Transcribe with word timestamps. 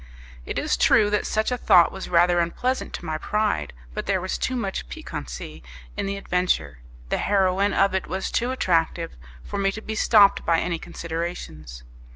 It 0.47 0.57
is 0.57 0.77
true 0.77 1.11
that 1.11 1.27
such 1.27 1.51
a 1.51 1.59
thought 1.59 1.91
was 1.91 2.09
rather 2.09 2.39
unpleasant 2.39 2.91
to 2.93 3.05
my 3.05 3.19
pride, 3.19 3.71
but 3.93 4.07
there 4.07 4.19
was 4.19 4.39
too 4.39 4.55
much 4.55 4.89
piquancy 4.89 5.61
in 5.95 6.07
the 6.07 6.17
adventure, 6.17 6.79
the 7.09 7.19
heroine 7.19 7.75
of 7.75 7.93
it 7.93 8.07
was 8.07 8.31
too 8.31 8.49
attractive, 8.49 9.11
for 9.43 9.59
me 9.59 9.71
to 9.71 9.81
be 9.83 9.93
stopped 9.93 10.43
by 10.43 10.59
any 10.59 10.79
considerations. 10.79 11.83